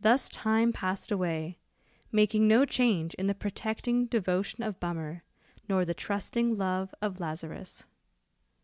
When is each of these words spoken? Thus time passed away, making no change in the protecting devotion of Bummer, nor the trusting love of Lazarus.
Thus 0.00 0.28
time 0.28 0.72
passed 0.72 1.12
away, 1.12 1.60
making 2.10 2.48
no 2.48 2.64
change 2.64 3.14
in 3.14 3.28
the 3.28 3.36
protecting 3.36 4.06
devotion 4.06 4.64
of 4.64 4.80
Bummer, 4.80 5.22
nor 5.68 5.84
the 5.84 5.94
trusting 5.94 6.56
love 6.56 6.92
of 7.00 7.20
Lazarus. 7.20 7.86